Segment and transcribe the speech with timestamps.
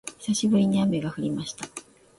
[0.17, 1.65] 久しぶりに雨が降りました